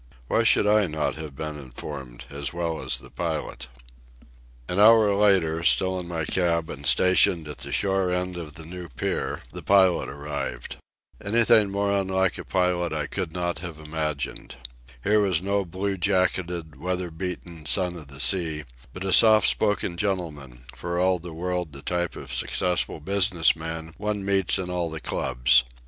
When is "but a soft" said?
18.93-19.47